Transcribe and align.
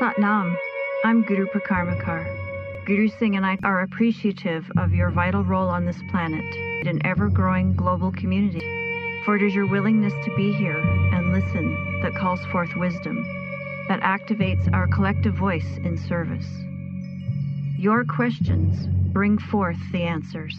Satnam. 0.00 0.56
I'm 1.04 1.20
Guru 1.20 1.44
Prakarmakar. 1.48 2.86
Guru 2.86 3.08
Singh 3.08 3.36
and 3.36 3.44
I 3.44 3.58
are 3.62 3.82
appreciative 3.82 4.64
of 4.78 4.94
your 4.94 5.10
vital 5.10 5.44
role 5.44 5.68
on 5.68 5.84
this 5.84 6.00
planet, 6.10 6.42
an 6.86 7.04
ever 7.04 7.28
growing 7.28 7.76
global 7.76 8.10
community. 8.10 8.62
For 9.26 9.36
it 9.36 9.42
is 9.42 9.54
your 9.54 9.66
willingness 9.66 10.14
to 10.24 10.34
be 10.34 10.54
here 10.54 10.78
and 10.78 11.34
listen 11.34 12.00
that 12.00 12.14
calls 12.14 12.40
forth 12.46 12.74
wisdom, 12.76 13.22
that 13.88 14.00
activates 14.00 14.72
our 14.72 14.88
collective 14.88 15.34
voice 15.34 15.76
in 15.84 15.98
service. 15.98 16.48
Your 17.78 18.06
questions 18.06 18.86
bring 19.12 19.36
forth 19.36 19.76
the 19.92 20.04
answers. 20.04 20.56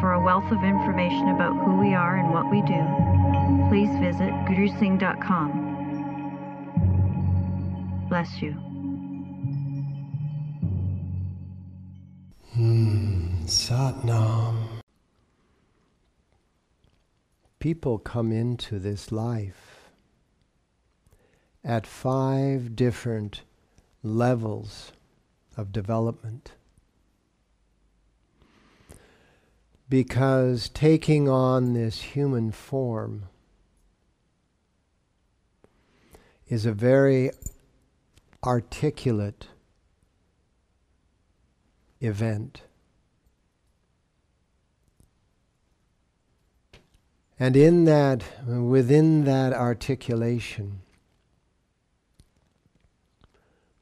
For 0.00 0.14
a 0.14 0.24
wealth 0.24 0.50
of 0.50 0.64
information 0.64 1.28
about 1.28 1.64
who 1.64 1.76
we 1.76 1.94
are 1.94 2.16
and 2.16 2.32
what 2.34 2.50
we 2.50 2.60
do, 2.62 3.68
please 3.68 3.96
visit 4.00 4.32
gurusingh.com. 4.50 5.67
Bless 8.08 8.40
you. 8.40 8.52
Hmm, 12.54 13.44
Satnam. 13.44 14.56
People 17.58 17.98
come 17.98 18.32
into 18.32 18.78
this 18.78 19.12
life 19.12 19.90
at 21.62 21.86
five 21.86 22.74
different 22.74 23.42
levels 24.02 24.92
of 25.56 25.70
development. 25.70 26.52
Because 29.90 30.70
taking 30.70 31.28
on 31.28 31.74
this 31.74 32.00
human 32.00 32.52
form 32.52 33.24
is 36.48 36.64
a 36.64 36.72
very 36.72 37.30
articulate 38.44 39.48
event. 42.00 42.62
And 47.38 47.56
in 47.56 47.84
that, 47.84 48.24
within 48.46 49.24
that 49.24 49.52
articulation, 49.52 50.80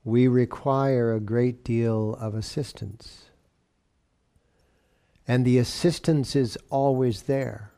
we 0.04 0.28
require 0.28 1.12
a 1.12 1.20
great 1.20 1.64
deal 1.64 2.14
of 2.20 2.34
assistance. 2.34 3.24
And 5.26 5.44
the 5.44 5.58
assistance 5.58 6.36
is 6.36 6.56
always 6.70 7.22
there, 7.22 7.72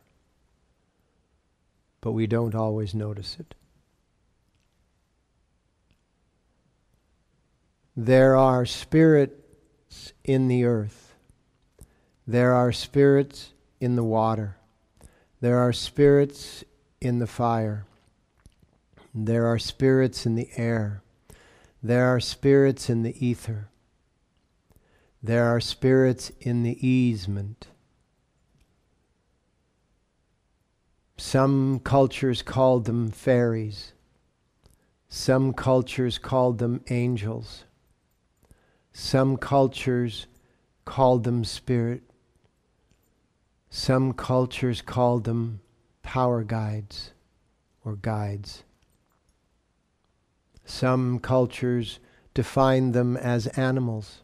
but 2.01 2.13
we 2.13 2.27
don't 2.27 2.55
always 2.55 2.95
notice 2.95 3.39
it. 3.41 3.55
There 8.01 8.37
are 8.37 8.65
spirits 8.65 10.13
in 10.23 10.47
the 10.47 10.63
earth. 10.63 11.17
There 12.29 12.55
are 12.55 12.71
spirits 12.71 13.55
in 13.81 13.97
the 13.97 14.05
water. 14.05 14.57
There 15.41 15.59
are 15.59 15.73
spirits 15.73 16.63
in 17.01 17.19
the 17.19 17.27
fire. 17.27 17.87
There 19.13 19.47
are 19.47 19.59
spirits 19.59 20.27
in 20.27 20.37
the 20.37 20.49
air. 20.57 21.03
There 21.83 22.07
are 22.07 22.21
spirits 22.21 22.89
in 22.89 23.03
the 23.03 23.17
ether. 23.27 23.69
There 25.21 25.47
are 25.47 25.59
spirits 25.59 26.31
in 26.39 26.63
the 26.63 26.79
easement. 26.87 27.67
Some 31.17 31.81
cultures 31.81 32.43
called 32.43 32.85
them 32.85 33.11
fairies. 33.11 33.93
Some 35.09 35.53
cultures 35.53 36.19
called 36.19 36.59
them 36.59 36.85
angels. 36.91 37.65
Some 39.01 39.37
cultures 39.37 40.27
called 40.85 41.23
them 41.23 41.45
spirit. 41.45 42.03
Some 43.71 44.13
cultures 44.13 44.83
called 44.83 45.23
them 45.23 45.61
power 46.03 46.43
guides 46.43 47.13
or 47.85 47.95
guides. 47.95 48.65
Some 50.65 51.21
cultures 51.21 52.01
define 52.35 52.91
them 52.91 53.17
as 53.17 53.47
animals. 53.57 54.21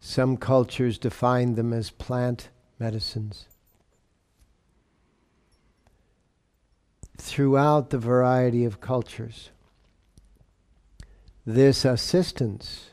Some 0.00 0.38
cultures 0.38 0.96
define 0.96 1.56
them 1.56 1.74
as 1.74 1.90
plant 1.90 2.48
medicines. 2.78 3.48
Throughout 7.18 7.90
the 7.90 7.98
variety 7.98 8.64
of 8.64 8.80
cultures, 8.80 9.50
this 11.44 11.84
assistance 11.84 12.88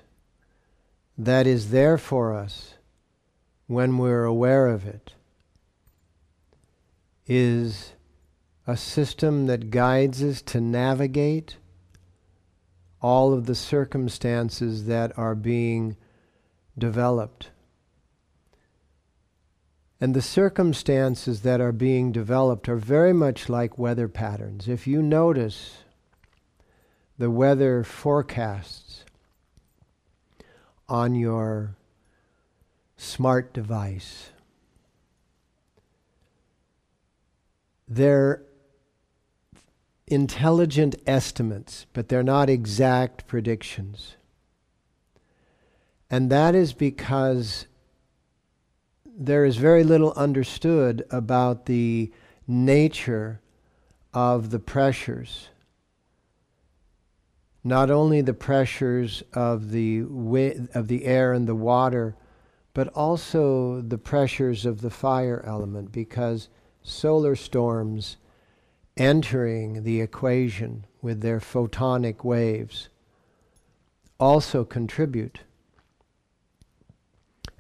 that 1.18 1.46
is 1.46 1.72
there 1.72 1.98
for 1.98 2.34
us 2.34 2.76
when 3.68 3.98
we're 3.98 4.26
aware 4.26 4.68
of 4.68 4.86
it 4.86 5.14
is 7.26 7.94
a 8.68 8.76
system 8.76 9.48
that 9.48 9.70
guides 9.70 10.22
us 10.24 10.42
to 10.42 10.60
navigate 10.60 11.56
all 13.02 13.34
of 13.34 13.46
the 13.46 13.56
circumstances 13.56 14.86
that 14.86 15.18
are 15.18 15.36
being 15.36 15.96
developed. 16.78 17.50
And 20.00 20.14
the 20.14 20.22
circumstances 20.22 21.42
that 21.42 21.62
are 21.62 21.72
being 21.72 22.12
developed 22.12 22.68
are 22.68 22.76
very 22.76 23.14
much 23.14 23.50
like 23.50 23.78
weather 23.78 24.08
patterns. 24.08 24.68
If 24.68 24.88
you 24.88 25.02
notice 25.02 25.78
the 27.18 27.30
weather 27.30 27.84
forecasts 27.84 29.06
on 30.92 31.16
your 31.16 31.74
smart 32.98 33.54
device, 33.54 34.32
they're 37.88 38.44
intelligent 40.06 40.96
estimates, 41.08 41.86
but 41.94 42.10
they're 42.10 42.22
not 42.22 42.50
exact 42.50 43.26
predictions. 43.26 44.18
And 46.10 46.30
that 46.30 46.56
is 46.56 46.74
because 46.74 47.68
there 49.06 49.46
is 49.46 49.56
very 49.56 49.86
little 49.86 50.12
understood 50.18 51.06
about 51.10 51.68
the 51.68 52.12
nature 52.46 53.40
of 54.14 54.50
the 54.50 54.60
pressures. 54.60 55.51
Not 57.64 57.92
only 57.92 58.22
the 58.22 58.34
pressures 58.34 59.22
of 59.34 59.72
the, 59.72 60.00
of 60.74 60.88
the 60.88 61.06
air 61.06 61.34
and 61.34 61.48
the 61.48 61.56
water, 61.56 62.16
but 62.74 62.88
also 62.90 63.82
the 63.82 63.98
pressures 63.98 64.66
of 64.66 64.82
the 64.82 64.90
fire 64.90 65.44
element, 65.46 65.92
because 65.92 66.50
solar 66.82 67.36
storms 67.36 68.18
entering 68.98 69.84
the 69.84 70.02
equation 70.02 70.86
with 71.02 71.22
their 71.22 71.40
photonic 71.40 72.24
waves 72.24 72.90
also 74.20 74.64
contribute. 74.64 75.42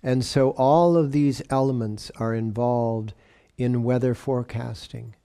And 0.03 0.25
so 0.25 0.51
all 0.51 0.97
of 0.97 1.11
these 1.11 1.41
elements 1.49 2.11
are 2.15 2.33
involved 2.33 3.13
in 3.57 3.83
weather 3.83 4.15
forecasting. 4.15 5.15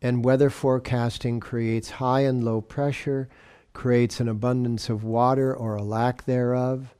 And 0.00 0.24
weather 0.24 0.50
forecasting 0.50 1.40
creates 1.40 1.90
high 1.90 2.20
and 2.20 2.44
low 2.44 2.60
pressure, 2.60 3.28
creates 3.76 4.20
an 4.20 4.28
abundance 4.28 4.88
of 4.88 5.04
water 5.04 5.54
or 5.54 5.76
a 5.76 5.82
lack 5.82 6.24
thereof. 6.24 6.94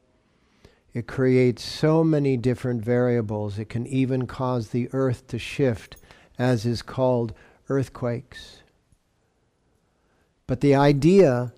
It 0.92 1.06
creates 1.06 1.64
so 1.64 2.04
many 2.04 2.36
different 2.36 2.84
variables. 2.84 3.58
It 3.58 3.70
can 3.70 3.86
even 3.86 4.26
cause 4.26 4.68
the 4.68 4.90
earth 4.92 5.26
to 5.28 5.38
shift, 5.38 5.96
as 6.38 6.66
is 6.66 6.82
called 6.82 7.32
earthquakes. 7.70 8.58
But 10.46 10.60
the 10.60 10.74
idea 10.74 11.54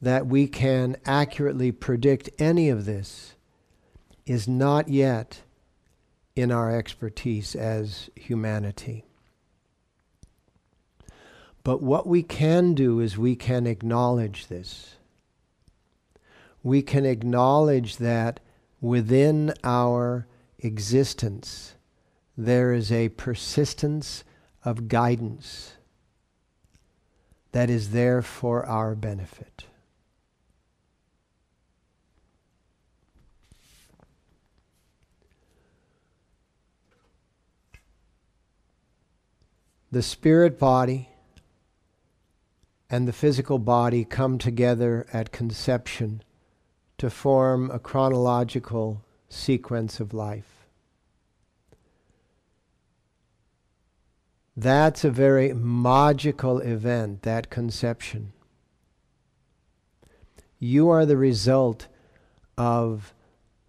that 0.00 0.26
we 0.26 0.46
can 0.46 0.96
accurately 1.04 1.70
predict 1.70 2.30
any 2.38 2.70
of 2.70 2.86
this 2.86 3.34
is 4.24 4.48
not 4.48 4.88
yet 4.88 5.42
in 6.34 6.50
our 6.50 6.74
expertise 6.74 7.54
as 7.54 8.08
humanity. 8.16 9.04
But 11.64 11.82
what 11.82 12.06
we 12.06 12.22
can 12.22 12.74
do 12.74 13.00
is 13.00 13.16
we 13.16 13.34
can 13.34 13.66
acknowledge 13.66 14.48
this. 14.48 14.96
We 16.62 16.82
can 16.82 17.06
acknowledge 17.06 17.96
that 17.96 18.40
within 18.82 19.54
our 19.64 20.26
existence 20.58 21.74
there 22.36 22.72
is 22.74 22.92
a 22.92 23.08
persistence 23.10 24.24
of 24.62 24.88
guidance 24.88 25.74
that 27.52 27.70
is 27.70 27.90
there 27.90 28.20
for 28.20 28.66
our 28.66 28.94
benefit. 28.94 29.64
The 39.90 40.02
spirit 40.02 40.58
body 40.58 41.08
and 42.94 43.08
the 43.08 43.12
physical 43.12 43.58
body 43.58 44.04
come 44.04 44.38
together 44.38 45.04
at 45.12 45.32
conception 45.32 46.22
to 46.96 47.10
form 47.10 47.68
a 47.72 47.78
chronological 47.80 49.02
sequence 49.28 49.98
of 49.98 50.14
life. 50.14 50.68
That's 54.56 55.02
a 55.02 55.10
very 55.10 55.52
magical 55.52 56.60
event, 56.60 57.22
that 57.22 57.50
conception. 57.50 58.32
You 60.60 60.88
are 60.88 61.04
the 61.04 61.16
result 61.16 61.88
of 62.56 63.12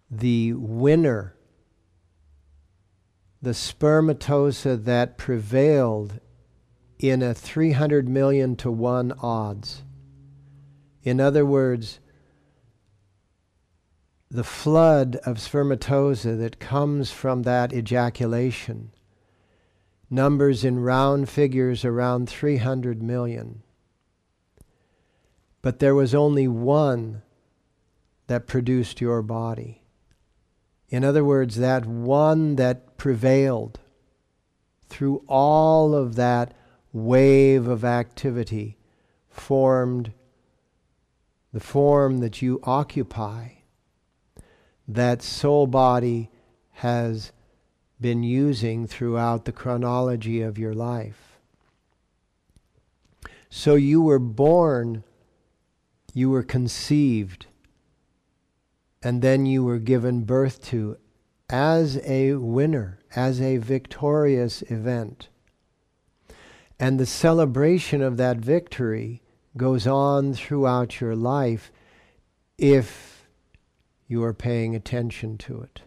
the 0.08 0.52
winner, 0.52 1.34
the 3.42 3.54
spermatozoa 3.54 4.76
that 4.76 5.18
prevailed 5.18 6.20
in 6.98 7.22
a 7.22 7.34
300 7.34 8.08
million 8.08 8.56
to 8.56 8.70
1 8.70 9.12
odds. 9.22 9.82
In 11.02 11.20
other 11.20 11.44
words, 11.44 12.00
the 14.30 14.44
flood 14.44 15.16
of 15.24 15.40
spermatozoa 15.40 16.34
that 16.36 16.58
comes 16.58 17.10
from 17.10 17.42
that 17.42 17.72
ejaculation 17.72 18.90
numbers 20.10 20.64
in 20.64 20.78
round 20.80 21.28
figures 21.28 21.84
around 21.84 22.28
300 22.28 23.02
million. 23.02 23.62
But 25.62 25.78
there 25.78 25.94
was 25.94 26.14
only 26.14 26.46
one 26.46 27.22
that 28.28 28.46
produced 28.46 29.00
your 29.00 29.22
body. 29.22 29.82
In 30.88 31.04
other 31.04 31.24
words, 31.24 31.56
that 31.56 31.86
one 31.86 32.56
that 32.56 32.96
prevailed 32.96 33.80
through 34.88 35.24
all 35.26 35.94
of 35.94 36.14
that 36.14 36.54
wave 36.96 37.68
of 37.68 37.84
activity 37.84 38.78
formed 39.28 40.12
the 41.52 41.60
form 41.60 42.18
that 42.20 42.40
you 42.40 42.58
occupy. 42.64 43.48
That 44.88 45.22
soul 45.22 45.66
body 45.66 46.30
has 46.72 47.32
been 48.00 48.22
using 48.22 48.86
throughout 48.86 49.44
the 49.44 49.52
chronology 49.52 50.40
of 50.40 50.58
your 50.58 50.72
life. 50.72 51.38
So 53.50 53.74
you 53.74 54.00
were 54.00 54.18
born, 54.18 55.04
you 56.14 56.30
were 56.30 56.42
conceived, 56.42 57.46
and 59.02 59.20
then 59.20 59.44
you 59.44 59.62
were 59.64 59.78
given 59.78 60.22
birth 60.22 60.64
to 60.68 60.96
as 61.50 61.98
a 62.04 62.34
winner, 62.34 63.00
as 63.14 63.40
a 63.40 63.58
victorious 63.58 64.62
event. 64.62 65.28
And 66.78 67.00
the 67.00 67.06
celebration 67.06 68.02
of 68.02 68.16
that 68.18 68.36
victory 68.36 69.22
goes 69.56 69.86
on 69.86 70.34
throughout 70.34 71.00
your 71.00 71.16
life 71.16 71.72
if 72.58 73.26
you 74.08 74.22
are 74.22 74.34
paying 74.34 74.74
attention 74.74 75.38
to 75.38 75.62
it. 75.62 75.82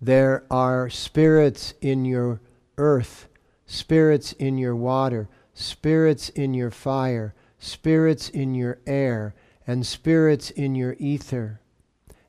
There 0.00 0.44
are 0.50 0.88
spirits 0.88 1.74
in 1.80 2.04
your 2.04 2.40
earth, 2.78 3.28
spirits 3.66 4.32
in 4.32 4.58
your 4.58 4.74
water, 4.74 5.28
spirits 5.54 6.30
in 6.30 6.54
your 6.54 6.70
fire, 6.70 7.34
spirits 7.58 8.28
in 8.28 8.54
your 8.54 8.78
air, 8.86 9.34
and 9.66 9.86
spirits 9.86 10.50
in 10.50 10.74
your 10.74 10.96
ether, 10.98 11.60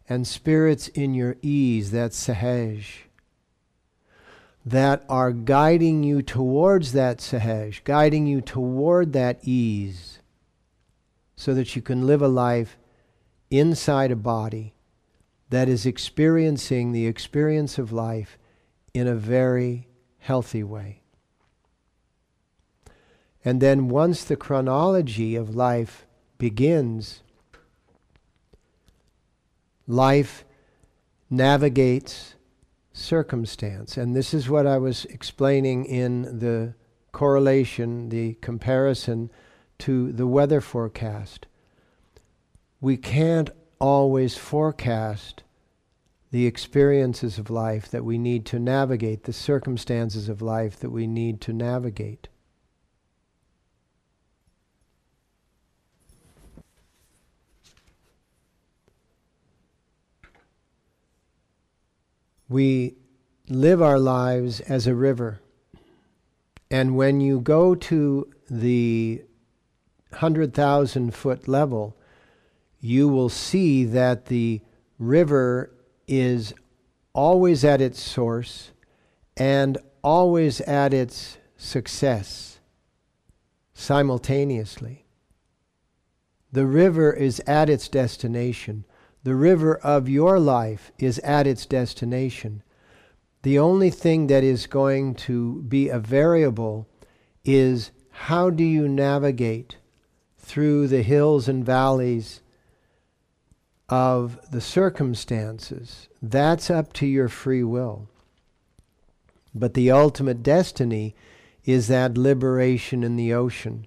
and 0.10 0.28
spirits 0.28 0.90
in 0.90 1.14
your 1.14 1.38
ease, 1.42 1.92
that's 1.92 2.28
sahaj, 2.28 2.84
that 4.66 5.04
are 5.10 5.32
guiding 5.32 6.04
you 6.04 6.22
towards 6.22 6.94
that 6.94 7.18
sahaj, 7.18 7.84
guiding 7.84 8.28
you 8.28 8.42
toward 8.42 9.14
that 9.14 9.40
ease, 9.44 10.20
so 11.36 11.54
that 11.54 11.76
you 11.76 11.82
can 11.82 12.06
live 12.06 12.22
a 12.22 12.28
life 12.28 12.78
inside 13.50 14.12
a 14.12 14.16
body 14.16 14.74
that 15.50 15.68
is 15.68 15.86
experiencing 15.86 16.92
the 16.92 17.08
experience 17.08 17.78
of 17.78 17.92
life 17.92 18.38
in 18.94 19.08
a 19.08 19.16
very 19.16 19.88
healthy 20.20 20.64
way. 20.64 21.02
And 23.44 23.60
then 23.60 23.90
once 23.90 24.24
the 24.24 24.36
chronology 24.36 25.36
of 25.36 25.56
life 25.56 26.06
begins, 26.38 27.24
life 29.88 30.46
navigates 31.30 32.36
circumstance. 32.94 33.98
And 33.98 34.16
this 34.16 34.34
is 34.34 34.50
what 34.50 34.68
I 34.68 34.78
was 34.78 35.06
explaining 35.06 35.86
in 35.86 36.40
the 36.40 36.74
correlation, 37.12 38.10
the 38.10 38.36
comparison 38.36 39.30
to 39.80 40.12
the 40.12 40.28
weather 40.28 40.62
forecast. 40.62 41.48
We 42.80 42.98
can't 42.98 43.50
always 43.80 44.38
forecast 44.38 45.44
the 46.32 46.46
experiences 46.46 47.38
of 47.38 47.50
life 47.50 47.90
that 47.90 48.06
we 48.06 48.18
need 48.18 48.46
to 48.46 48.60
navigate, 48.60 49.24
the 49.24 49.34
circumstances 49.34 50.30
of 50.30 50.42
life 50.42 50.80
that 50.80 50.90
we 50.90 51.06
need 51.06 51.42
to 51.42 51.54
navigate. 51.54 52.30
We 62.52 62.98
live 63.48 63.82
our 63.82 63.98
lives 63.98 64.60
as 64.60 64.86
a 64.86 64.94
river. 64.94 65.40
And 66.70 66.98
when 66.98 67.22
you 67.22 67.40
go 67.40 67.76
to 67.76 68.30
the 68.50 69.24
100,000 70.10 71.16
foot 71.16 71.48
level, 71.48 71.96
you 72.82 73.08
will 73.08 73.30
see 73.30 73.86
that 73.86 74.26
the 74.26 74.60
river 75.00 75.72
is 76.10 76.54
always 77.14 77.64
at 77.64 77.80
its 77.80 78.02
source 78.02 78.72
and 79.38 79.78
always 80.04 80.60
at 80.60 80.94
its 80.94 81.38
success 81.56 82.60
simultaneously. 83.74 85.06
The 86.52 86.66
river 86.66 87.14
is 87.14 87.40
at 87.48 87.70
its 87.70 87.88
destination. 87.88 88.84
The 89.24 89.36
river 89.36 89.78
of 89.78 90.10
your 90.10 90.40
life 90.40 90.92
is 90.98 91.20
at 91.20 91.48
its 91.48 91.66
destination. 91.66 92.64
The 93.44 93.60
only 93.60 93.90
thing 93.90 94.28
that 94.28 94.44
is 94.44 94.68
going 94.68 95.16
to 95.16 95.62
be 95.64 95.90
a 95.90 96.00
variable 96.00 96.88
is 97.44 97.92
how 98.12 98.50
do 98.50 98.64
you 98.64 98.88
navigate 98.88 99.78
through 100.38 100.88
the 100.88 101.04
hills 101.04 101.48
and 101.48 101.66
valleys 101.66 102.42
of 103.92 104.40
the 104.50 104.62
circumstances, 104.62 106.08
that's 106.22 106.70
up 106.70 106.94
to 106.94 107.06
your 107.06 107.28
free 107.28 107.64
will. 107.64 108.08
But 109.54 109.74
the 109.74 109.92
ultimate 109.92 110.42
destiny 110.42 111.14
is 111.66 111.90
that 111.90 112.18
liberation 112.18 113.04
in 113.04 113.18
the 113.18 113.34
ocean 113.34 113.86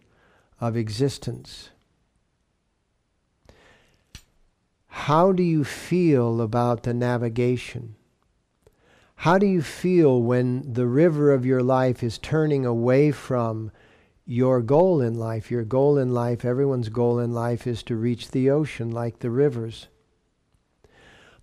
of 0.60 0.76
existence. 0.76 1.70
How 4.94 5.32
do 5.32 5.42
you 5.42 5.64
feel 5.64 6.40
about 6.40 6.84
the 6.84 6.94
navigation? 6.94 7.96
How 9.16 9.38
do 9.38 9.44
you 9.44 9.60
feel 9.60 10.22
when 10.22 10.72
the 10.72 10.86
river 10.86 11.32
of 11.32 11.44
your 11.44 11.62
life 11.64 12.02
is 12.02 12.16
turning 12.16 12.64
away 12.64 13.10
from 13.10 13.72
your 14.24 14.62
goal 14.62 15.02
in 15.02 15.14
life? 15.14 15.50
Your 15.50 15.64
goal 15.64 15.98
in 15.98 16.14
life, 16.14 16.44
everyone's 16.44 16.88
goal 16.88 17.18
in 17.18 17.32
life, 17.32 17.66
is 17.66 17.82
to 17.82 17.96
reach 17.96 18.30
the 18.30 18.48
ocean 18.48 18.90
like 18.92 19.18
the 19.18 19.30
rivers. 19.30 19.88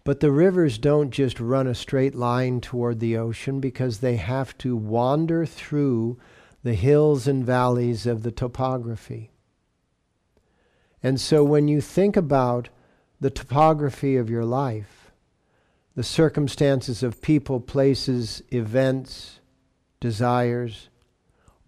But 0.05 0.21
the 0.21 0.31
rivers 0.31 0.79
don't 0.79 1.11
just 1.11 1.39
run 1.39 1.67
a 1.67 1.75
straight 1.75 2.15
line 2.15 2.61
toward 2.61 2.99
the 2.99 3.17
ocean 3.17 3.59
because 3.59 3.99
they 3.99 4.15
have 4.15 4.57
to 4.59 4.77
wander 4.77 5.45
through 5.45 6.17
the 6.63 6.73
hills 6.73 7.27
and 7.27 7.45
valleys 7.45 8.07
of 8.07 8.23
the 8.23 8.31
topography. 8.31 9.29
And 11.03 11.19
so 11.19 11.43
when 11.43 11.67
you 11.67 11.81
think 11.81 12.15
about 12.15 12.69
the 13.21 13.29
topography 13.29 14.17
of 14.17 14.29
your 14.29 14.43
life, 14.43 15.11
the 15.95 16.03
circumstances 16.03 17.03
of 17.03 17.21
people, 17.21 17.59
places, 17.59 18.41
events, 18.49 19.39
desires, 19.99 20.89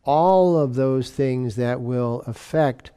all 0.03 0.57
of 0.57 0.73
those 0.73 1.11
things 1.11 1.55
that 1.55 1.79
will 1.79 2.23
affect 2.25 2.89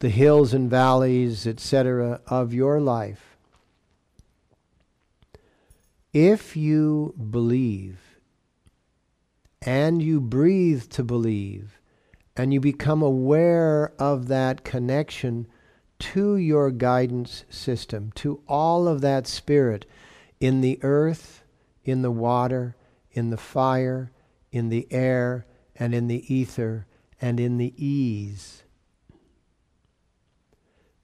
the 0.00 0.08
hills 0.08 0.52
and 0.52 0.68
valleys, 0.68 1.46
etc., 1.46 2.20
of 2.26 2.52
your 2.52 2.80
life, 2.80 3.36
if 6.12 6.56
you 6.56 7.14
believe 7.30 7.98
and 9.62 10.02
you 10.02 10.20
breathe 10.20 10.84
to 10.88 11.04
believe 11.04 11.80
and 12.36 12.52
you 12.52 12.60
become 12.60 13.02
aware 13.02 13.92
of 13.98 14.28
that 14.28 14.64
connection 14.64 15.46
to 15.98 16.36
your 16.36 16.70
guidance 16.70 17.44
system, 17.50 18.12
to 18.16 18.40
all 18.46 18.86
of 18.86 19.00
that 19.00 19.26
spirit 19.26 19.84
in 20.40 20.60
the 20.60 20.78
earth, 20.82 21.42
in 21.84 22.02
the 22.02 22.10
water, 22.10 22.76
in 23.12 23.30
the 23.30 23.36
fire, 23.36 24.12
in 24.52 24.68
the 24.68 24.86
air, 24.90 25.46
and 25.76 25.94
in 25.94 26.08
the 26.08 26.32
ether, 26.32 26.86
and 27.20 27.40
in 27.40 27.58
the 27.58 27.74
ease. 27.76 28.62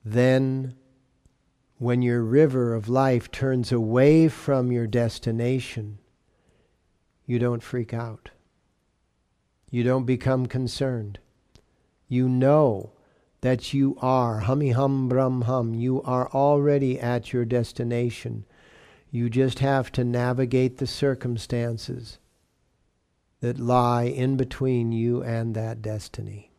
Then, 0.05 0.75
when 1.79 2.03
your 2.03 2.23
river 2.23 2.75
of 2.75 2.89
life 2.89 3.31
turns 3.31 3.73
away 3.73 4.29
from 4.29 4.71
your 4.71 4.87
destination, 4.87 5.99
you 7.27 7.39
don't 7.39 7.63
freak 7.63 7.93
out. 7.93 8.31
You 9.71 9.83
don't 9.83 10.05
become 10.05 10.47
concerned. 10.47 11.19
You 12.07 12.29
know 12.29 12.94
that 13.45 13.75
you 13.75 13.95
are, 14.01 14.39
hummy 14.39 14.71
hum 14.71 15.07
brum 15.07 15.43
hum, 15.43 15.75
you 15.75 16.01
are 16.05 16.31
already 16.31 16.99
at 16.99 17.31
your 17.31 17.45
destination. 17.45 18.47
You 19.11 19.29
just 19.29 19.59
have 19.59 19.93
to 19.93 20.03
navigate 20.03 20.79
the 20.79 20.87
circumstances 20.87 22.19
that 23.43 23.61
lie 23.61 24.05
in 24.05 24.39
between 24.39 24.93
you 24.93 25.23
and 25.23 25.55
that 25.55 25.83
destiny. 25.83 26.53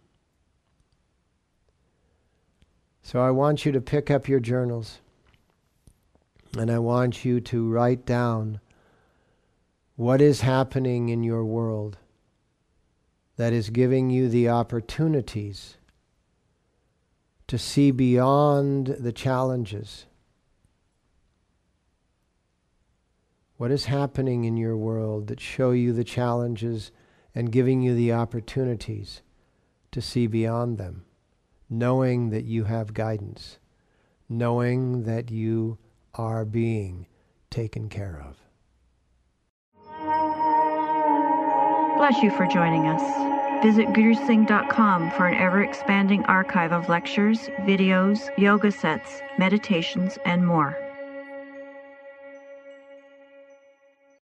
So 3.02 3.20
I 3.20 3.32
want 3.32 3.66
you 3.66 3.72
to 3.72 3.82
pick 3.82 4.12
up 4.12 4.28
your 4.28 4.40
journals 4.40 5.00
and 6.56 6.70
I 6.70 6.78
want 6.78 7.26
you 7.26 7.42
to 7.42 7.68
write 7.68 8.06
down 8.06 8.60
what 9.96 10.22
is 10.22 10.42
happening 10.42 11.10
in 11.10 11.24
your 11.24 11.44
world 11.44 11.98
that 13.38 13.54
is 13.54 13.72
giving 13.72 14.12
you 14.12 14.30
the 14.30 14.50
opportunities 14.50 15.78
to 17.48 17.58
see 17.58 17.92
beyond 17.92 18.88
the 19.00 19.12
challenges. 19.12 20.06
What 23.58 23.72
is 23.72 23.86
happening 23.86 24.44
in 24.44 24.58
your 24.58 24.76
world 24.76 25.28
that 25.28 25.40
show 25.40 25.72
you 25.72 25.94
the 25.94 26.04
challenges 26.04 26.92
and 27.34 27.52
giving 27.52 27.82
you 27.82 27.96
the 27.96 28.12
opportunities 28.14 29.22
to 29.92 30.02
see 30.02 30.28
beyond 30.28 30.78
them, 30.78 31.06
knowing 31.70 32.32
that 32.32 32.46
you 32.46 32.66
have 32.66 32.94
guidance, 32.94 33.60
knowing 34.28 35.04
that 35.04 35.32
you 35.32 35.78
are 36.14 36.46
being 36.46 37.08
taken 37.50 37.88
care 37.90 38.22
of. 38.28 38.38
Bless 41.98 42.22
you 42.22 42.30
for 42.32 42.46
joining 42.48 42.88
us. 42.88 43.35
Visit 43.66 43.88
gurusingh.com 43.94 45.10
for 45.10 45.26
an 45.26 45.34
ever 45.34 45.64
expanding 45.64 46.24
archive 46.26 46.72
of 46.72 46.88
lectures, 46.88 47.50
videos, 47.62 48.30
yoga 48.38 48.72
sets, 48.72 49.24
meditations, 49.40 50.20
and 50.24 50.46
more. 50.46 50.85